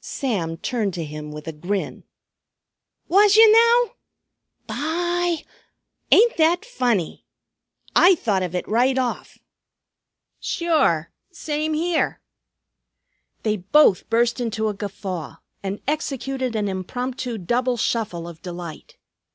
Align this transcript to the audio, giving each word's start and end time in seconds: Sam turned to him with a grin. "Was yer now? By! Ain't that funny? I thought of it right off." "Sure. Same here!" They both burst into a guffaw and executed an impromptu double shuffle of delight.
Sam 0.00 0.56
turned 0.56 0.94
to 0.94 1.04
him 1.04 1.32
with 1.32 1.46
a 1.46 1.52
grin. 1.52 2.04
"Was 3.08 3.36
yer 3.36 3.46
now? 3.50 3.92
By! 4.66 5.44
Ain't 6.10 6.38
that 6.38 6.64
funny? 6.64 7.26
I 7.94 8.14
thought 8.14 8.42
of 8.42 8.54
it 8.54 8.66
right 8.66 8.96
off." 8.96 9.36
"Sure. 10.40 11.12
Same 11.30 11.74
here!" 11.74 12.22
They 13.42 13.58
both 13.58 14.08
burst 14.08 14.40
into 14.40 14.68
a 14.68 14.72
guffaw 14.74 15.34
and 15.62 15.78
executed 15.86 16.56
an 16.56 16.68
impromptu 16.68 17.36
double 17.36 17.76
shuffle 17.76 18.26
of 18.26 18.40
delight. 18.40 18.96